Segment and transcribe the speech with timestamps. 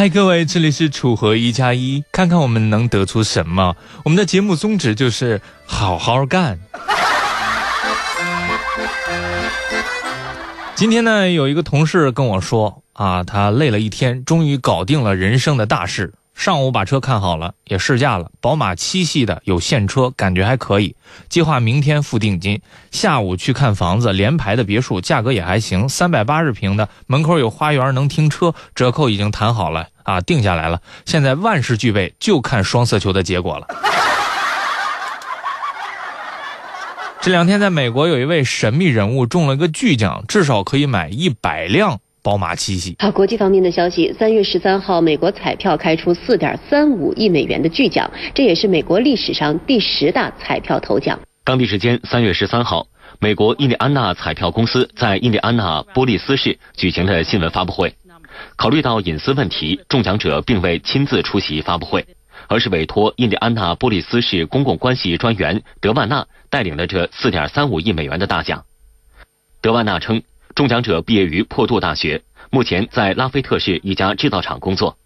[0.00, 3.74] 嗨，各位，这里是楚河一加一，看看我们能得出什么？
[4.04, 6.60] 我们的节目宗旨就是好好干。
[10.76, 16.14] 今天呢，有一个同事跟我说啊，他累了一天，终于搞定了人生的大事。
[16.38, 20.94] 上午把车看好了，也试驾了，宝马七系的有现车，感觉还可以。
[21.28, 30.80] 计划明天付定金，下午去看房子，联排的别墅，价格也还行，三百八十平的，门口有花园，能停车，折扣已经谈好了啊，定下来了。
[31.04, 33.66] 现在万事俱备，就看双色球的结果了。
[37.20, 41.98] 这两天在美国有一位神秘人物中了个巨奖，至少可以买一百辆。
[42.28, 42.94] 宝马七系。
[42.98, 51.18] 好，国际方面的消息，三月十三号，美国彩票开出四点三五亿美元的巨奖，这也是美国历史上第十大彩票头奖。
[51.42, 52.86] 当地时间三月十三号，
[53.18, 57.94] 美国印第安纳彩票公司在印第安纳波利斯市举行了新闻发布会。
[58.56, 62.04] 考虑到隐私问题，中奖者并未亲自出席发布会，
[62.46, 68.62] 而是委托印第安纳波利斯市公共关系专员德万纳带领了这四点三五亿美元的大奖。
[69.62, 70.20] 德万纳称。
[70.58, 72.20] 中奖者毕业于破杜大学，
[72.50, 74.98] 目前在拉菲特市一家制造厂工作，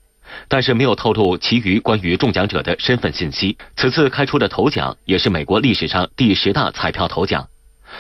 [0.49, 3.59] 但是没有透露其余关于中奖者的身份信息。
[3.77, 7.47] 此次开出的头奖也是美国历史上第十大彩票头奖。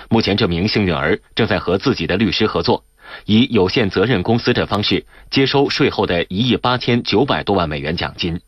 [0.08, 2.86] 目前这名幸运儿正在和自己的律师合作，
[3.27, 8.41] 以有限责任公司的方式接收税后的一亿八千九百多万美元奖金。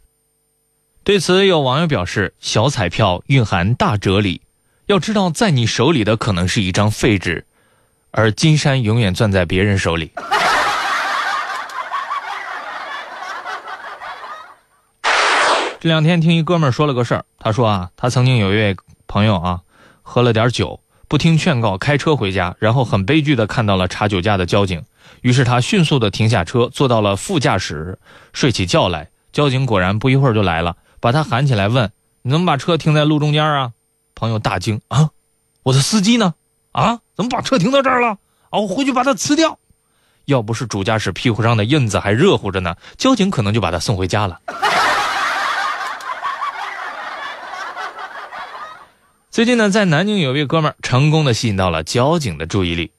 [1.02, 4.40] 对此，有网友表示：“小彩票蕴含大哲理，
[4.86, 7.44] 要知道在你手里的可能是一张废纸。”
[8.16, 10.12] 而金山永远攥在别人手里。
[15.80, 18.76] 这两天听一哥们说了个事儿，他说啊，他曾经有一位
[19.08, 19.62] 朋友啊，
[20.02, 24.84] 喝了点酒，不听劝告开车回家，然后很悲剧的看到了查酒驾的交警，
[25.22, 27.98] 于是他迅速的停下车，坐到了副驾驶，
[28.32, 29.10] 睡起觉来。
[29.32, 31.90] 交警果然不一会儿就来了，把他喊起来问
[32.22, 33.72] ：“你怎么把车停在路中间啊？”
[34.14, 35.10] 朋友大惊啊，
[35.64, 36.34] 我的司机呢？
[36.74, 38.18] 啊，怎么把车停到这儿了？
[38.50, 39.58] 啊，我回去把它辞掉。
[40.24, 44.40] 要不是主驾驶屁股上的印子还热乎着呢，交警可能就把他送回家了。
[49.30, 52.90] 最近呢，在南京有位哥们儿成功的吸引到了交警的注意力。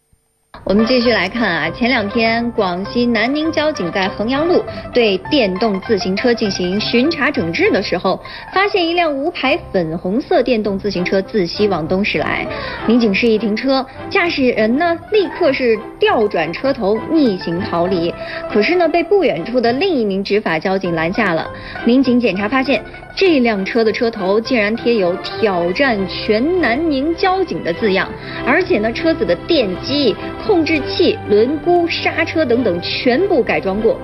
[0.66, 8.20] 我们继续来看啊，前两天广西南宁交警在衡阳路对电动自行车进行巡查整治的时候，
[8.52, 12.48] 发现一辆无牌粉红色电动自行车自西往东驶来。
[12.88, 18.12] 民警示意停车，驾驶人呢立刻是调转车头逆行逃离，
[18.52, 21.48] 可是呢被不远处的另一名执法交警拦下了。
[21.86, 22.84] 民警检查发现。
[23.16, 28.10] 这辆车的车头竟然贴有“挑战全南宁交警”的字样，
[28.46, 30.14] 而且呢，车子的电机、
[30.46, 33.98] 控制器、轮毂、刹车等等全部改装过。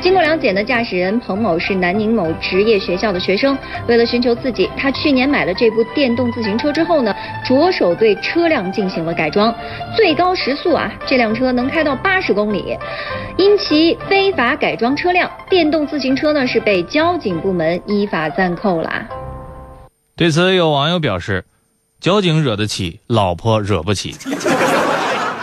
[0.00, 7.14] 经过了解呢，驾驶人彭某是南宁某职业学校的学生，为了寻求刺激，他去年买了这部电动自行车之后呢，
[7.44, 9.54] 着手对车辆进行了改装，
[9.94, 12.76] 最高时速啊，这辆车能开到八十公里。
[13.36, 19.08] 因其非法改装车辆，电动自行车呢是被交警部门依法暂扣啦。
[20.16, 21.44] 对此，有网友表示
[22.00, 24.14] ：“交警惹得起，老婆惹不起。”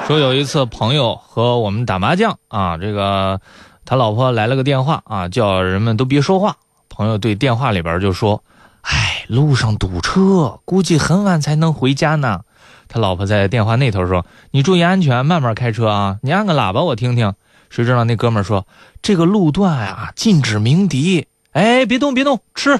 [0.07, 3.39] 说有一次朋友和我们打麻将啊，这个
[3.85, 6.57] 他老婆来了个电话啊，叫人们都别说话。
[6.89, 8.43] 朋友对电话里边就说
[8.81, 12.41] ：“哎，路上堵车，估计很晚才能回家呢。”
[12.89, 17.33] 他老婆在电话那头说：“你注意安全，慢慢开车啊，你按个喇叭我听听。”
[17.69, 18.67] 谁知道那哥们说
[19.01, 22.79] ：“这个路段啊，禁止鸣笛。”哎，别动，别动，吃。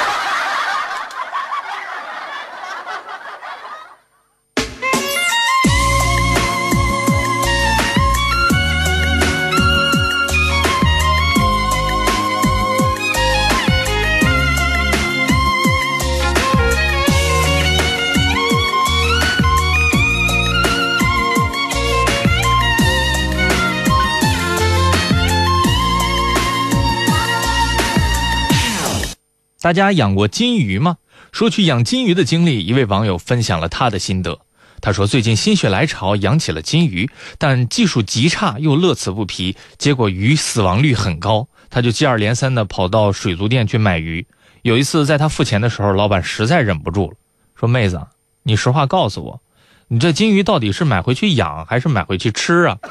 [29.61, 30.97] 大家养过金鱼吗？
[31.31, 34.39] 说起养金鱼的经历，一位网友分享了他的心得。
[34.81, 41.47] 他说，最近心血来潮养起了金鱼，但技术极差又乐此不疲，结果鱼死亡率很高。
[41.69, 44.25] 他就接二连三的跑到水族店去买鱼。
[44.63, 47.17] 有一次在他付钱的时候，老板实在忍不住了，
[47.55, 48.01] 说：“妹子，
[48.41, 49.41] 你实话告诉我，
[49.89, 52.79] 你这金鱼到底是买回去养还是买回去吃啊？”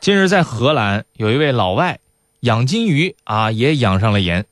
[0.00, 1.98] 近日在荷兰有一位老外。
[2.46, 4.44] 养金鱼啊，也养上了盐，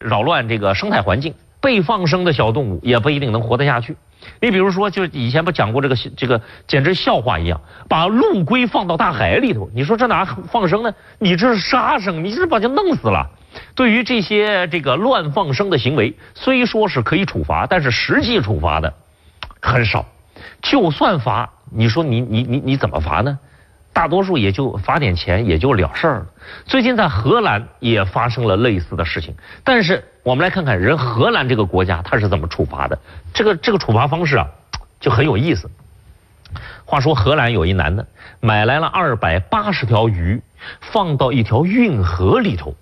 [0.00, 1.34] 扰乱这个生态环境。
[1.60, 3.96] 被放生的小动物也不一定能活得下去。
[4.40, 10.92] 你比如说，就以前不讲过这个这个，简直笑话一样，把陆龟放到大海里头，你说这哪放生呢？
[11.20, 13.30] 你这是杀生，你这是把它弄死了。
[13.76, 18.94] 对于这些这个乱放生的行为，虽说是可以处罚，但是实际处罚的
[19.62, 20.06] 很少。
[20.60, 23.38] 就算罚，你说你你你你怎么罚呢？
[23.98, 26.26] 大多数也就罚点钱，也就了事儿了。
[26.66, 29.34] 最近在荷兰也发生了类似的事情，
[29.64, 32.96] 但是我们来看看人荷兰这个国家他是怎么处罚的。
[33.34, 34.46] 这个这个处罚方式啊，
[35.00, 35.68] 就很有意思。
[36.84, 38.06] 话说荷兰有一男的
[38.38, 40.40] 买来了二百八十条鱼，
[40.80, 42.76] 放到一条运河里头，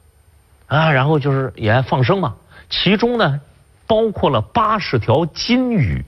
[0.66, 2.34] 啊，然后就是也放生嘛。
[2.68, 3.40] 其中呢，
[3.86, 6.04] 包括了八十条金鱼，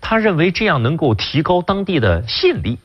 [0.00, 2.78] 他认为这样能够提高当地的吸引力。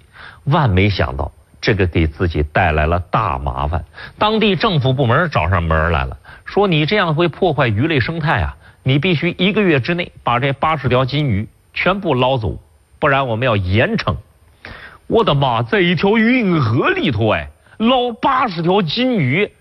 [0.43, 1.31] 万没想到。
[1.61, 3.85] 这个给自己带来了大麻烦，
[4.17, 8.57] 当地政府部门找上门来了，说你这样会破坏鱼类生态啊！
[8.83, 12.59] 你必须一个月之内把这八十条金鱼全部捞走，
[12.97, 14.15] 不然我们要严惩。
[15.05, 19.51] 我的妈，在一条运河里头哎，捞八十条金鱼，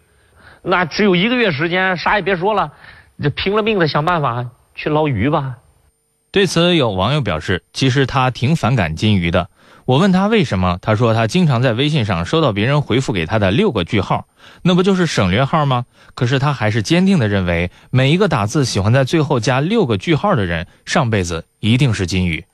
[0.62, 2.73] 那只有一个月时间，啥也别说了，
[3.23, 5.56] 这拼了命的想办法去捞鱼吧。
[6.32, 9.50] 对此，有网友表示，其实他挺反感金鱼的。
[9.86, 14.26] 我问他为什么，他说他经常在微信上收到别人回复给他的六个句号，
[14.62, 15.86] 那不就是省略号吗？
[16.14, 22.44] 可是他还是坚定地认为，每一个打字喜欢在最后加六个句号的人，上辈子一定是金鱼。